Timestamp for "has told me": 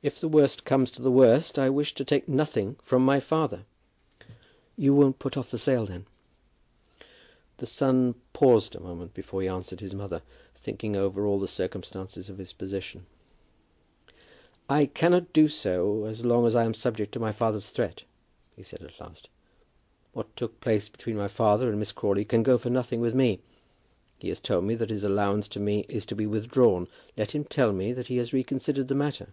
24.28-24.76